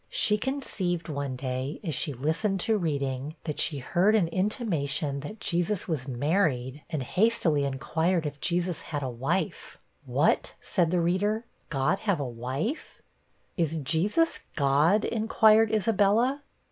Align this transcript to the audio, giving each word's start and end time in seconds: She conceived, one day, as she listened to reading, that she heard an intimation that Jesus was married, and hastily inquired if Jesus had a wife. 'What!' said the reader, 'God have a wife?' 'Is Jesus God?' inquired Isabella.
She 0.09 0.35
conceived, 0.39 1.09
one 1.09 1.35
day, 1.35 1.79
as 1.83 1.93
she 1.93 2.11
listened 2.11 2.59
to 2.61 2.75
reading, 2.75 3.35
that 3.43 3.59
she 3.59 3.77
heard 3.77 4.15
an 4.15 4.29
intimation 4.29 5.19
that 5.19 5.39
Jesus 5.39 5.87
was 5.87 6.07
married, 6.07 6.81
and 6.89 7.03
hastily 7.03 7.65
inquired 7.65 8.25
if 8.25 8.41
Jesus 8.41 8.81
had 8.81 9.03
a 9.03 9.09
wife. 9.11 9.77
'What!' 10.05 10.55
said 10.59 10.89
the 10.89 11.01
reader, 11.01 11.45
'God 11.69 11.99
have 11.99 12.19
a 12.19 12.25
wife?' 12.27 13.03
'Is 13.57 13.75
Jesus 13.75 14.39
God?' 14.55 15.05
inquired 15.05 15.71
Isabella. 15.71 16.41